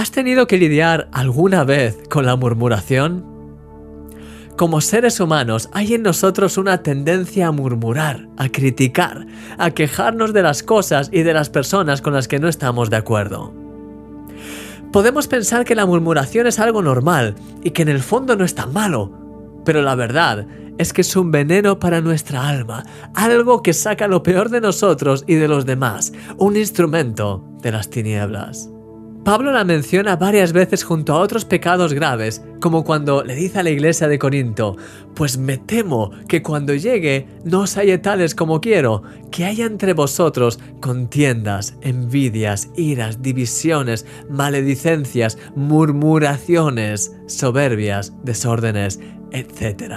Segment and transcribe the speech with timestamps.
[0.00, 3.22] ¿Has tenido que lidiar alguna vez con la murmuración?
[4.56, 9.26] Como seres humanos hay en nosotros una tendencia a murmurar, a criticar,
[9.58, 12.96] a quejarnos de las cosas y de las personas con las que no estamos de
[12.96, 13.52] acuerdo.
[14.90, 18.54] Podemos pensar que la murmuración es algo normal y que en el fondo no es
[18.54, 19.12] tan malo,
[19.66, 20.46] pero la verdad
[20.78, 25.24] es que es un veneno para nuestra alma, algo que saca lo peor de nosotros
[25.26, 28.70] y de los demás, un instrumento de las tinieblas.
[29.24, 33.62] Pablo la menciona varias veces junto a otros pecados graves, como cuando le dice a
[33.62, 34.76] la iglesia de Corinto,
[35.14, 39.92] pues me temo que cuando llegue no os haya tales como quiero, que haya entre
[39.92, 49.00] vosotros contiendas, envidias, iras, divisiones, maledicencias, murmuraciones, soberbias, desórdenes,
[49.32, 49.92] etc.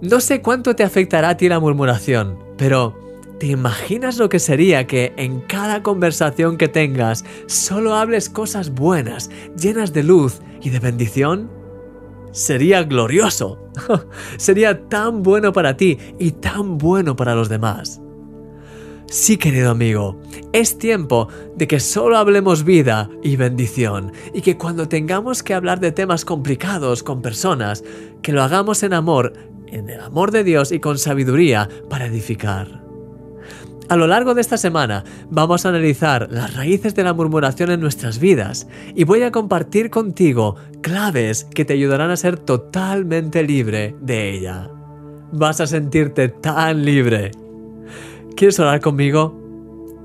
[0.00, 3.05] No sé cuánto te afectará a ti la murmuración, pero
[3.38, 9.30] ¿Te imaginas lo que sería que en cada conversación que tengas solo hables cosas buenas,
[9.60, 11.50] llenas de luz y de bendición?
[12.32, 13.58] Sería glorioso.
[14.38, 18.00] sería tan bueno para ti y tan bueno para los demás.
[19.08, 20.18] Sí, querido amigo,
[20.52, 25.78] es tiempo de que solo hablemos vida y bendición y que cuando tengamos que hablar
[25.78, 27.84] de temas complicados con personas,
[28.22, 29.34] que lo hagamos en amor,
[29.66, 32.85] en el amor de Dios y con sabiduría para edificar.
[33.88, 37.80] A lo largo de esta semana vamos a analizar las raíces de la murmuración en
[37.80, 38.66] nuestras vidas
[38.96, 44.68] y voy a compartir contigo claves que te ayudarán a ser totalmente libre de ella.
[45.30, 47.30] Vas a sentirte tan libre.
[48.36, 49.38] ¿Quieres orar conmigo?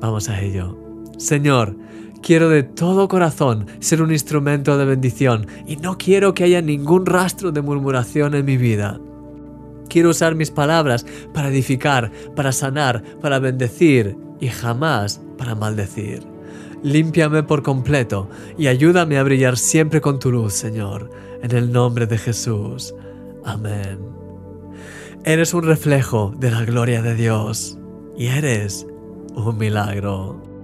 [0.00, 0.78] Vamos a ello.
[1.18, 1.76] Señor,
[2.22, 7.04] quiero de todo corazón ser un instrumento de bendición y no quiero que haya ningún
[7.04, 8.98] rastro de murmuración en mi vida.
[9.88, 16.22] Quiero usar mis palabras para edificar, para sanar, para bendecir y jamás para maldecir.
[16.82, 21.10] Límpiame por completo y ayúdame a brillar siempre con tu luz, Señor,
[21.42, 22.94] en el nombre de Jesús.
[23.44, 23.98] Amén.
[25.24, 27.78] Eres un reflejo de la gloria de Dios
[28.16, 28.86] y eres
[29.34, 30.55] un milagro.